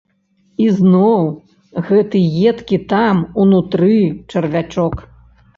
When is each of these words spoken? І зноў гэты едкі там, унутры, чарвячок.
І 0.63 0.69
зноў 0.77 1.27
гэты 1.89 2.23
едкі 2.53 2.79
там, 2.95 3.21
унутры, 3.45 3.95
чарвячок. 4.33 4.99